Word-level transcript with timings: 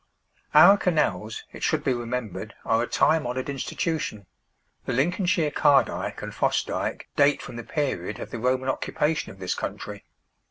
Our 0.55 0.77
canals, 0.79 1.43
it 1.51 1.61
should 1.61 1.83
be 1.83 1.93
remembered, 1.93 2.55
are 2.65 2.81
a 2.81 2.87
time 2.87 3.27
honoured 3.27 3.49
institution; 3.51 4.25
the 4.85 4.93
Lincolnshire 4.93 5.51
Cardyke 5.51 6.23
and 6.23 6.33
Fossdyke 6.33 7.07
date 7.15 7.39
from 7.39 7.55
the 7.55 7.63
period 7.63 8.17
of 8.17 8.31
the 8.31 8.39
Roman 8.39 8.67
occupation 8.67 9.31
of 9.31 9.37
this 9.37 9.53
country. 9.53 10.03